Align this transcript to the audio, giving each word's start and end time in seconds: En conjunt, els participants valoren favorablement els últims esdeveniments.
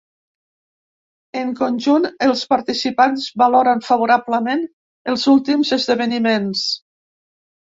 En 1.41 1.51
conjunt, 1.59 2.07
els 2.29 2.41
participants 2.53 3.27
valoren 3.43 3.83
favorablement 3.91 4.65
els 5.13 5.27
últims 5.35 5.75
esdeveniments. 5.79 6.67